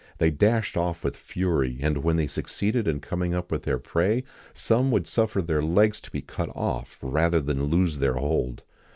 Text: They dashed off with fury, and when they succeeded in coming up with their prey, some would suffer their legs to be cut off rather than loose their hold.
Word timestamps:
They 0.17 0.31
dashed 0.31 0.77
off 0.77 1.03
with 1.03 1.15
fury, 1.15 1.77
and 1.79 1.99
when 2.03 2.15
they 2.15 2.25
succeeded 2.25 2.87
in 2.87 3.01
coming 3.01 3.35
up 3.35 3.51
with 3.51 3.61
their 3.65 3.77
prey, 3.77 4.23
some 4.51 4.89
would 4.89 5.05
suffer 5.05 5.43
their 5.43 5.61
legs 5.61 6.01
to 6.01 6.09
be 6.09 6.21
cut 6.23 6.49
off 6.55 6.97
rather 7.03 7.39
than 7.39 7.65
loose 7.65 7.97
their 7.97 8.15
hold. 8.15 8.63